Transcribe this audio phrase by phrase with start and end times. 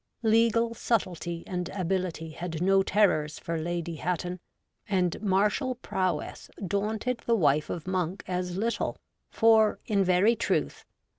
[0.23, 4.39] Legal subtlety and ability had no terrors for Lady Hatton,
[4.89, 8.97] and martial prowess daunted the wife of Monk as little,
[9.29, 10.85] for, in very truth.